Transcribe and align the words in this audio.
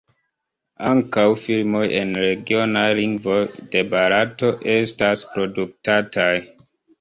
Ankaŭ 0.91 1.25
filmoj 1.43 1.83
en 1.99 2.13
regionaj 2.21 2.85
lingvoj 3.01 3.37
de 3.75 3.85
Barato 3.93 4.51
estas 4.79 5.23
produktataj. 5.37 6.33